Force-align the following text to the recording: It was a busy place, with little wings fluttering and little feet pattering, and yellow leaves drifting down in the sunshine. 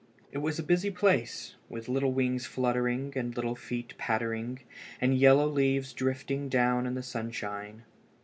It 0.31 0.39
was 0.39 0.57
a 0.57 0.63
busy 0.63 0.89
place, 0.89 1.53
with 1.69 1.87
little 1.87 2.11
wings 2.11 2.47
fluttering 2.47 3.13
and 3.15 3.35
little 3.35 3.53
feet 3.55 3.93
pattering, 3.99 4.61
and 4.99 5.15
yellow 5.15 5.45
leaves 5.47 5.93
drifting 5.93 6.49
down 6.49 6.87
in 6.87 6.95
the 6.95 7.03
sunshine. 7.03 7.83